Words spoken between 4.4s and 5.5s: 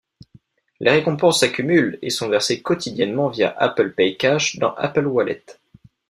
dans Apple Wallet.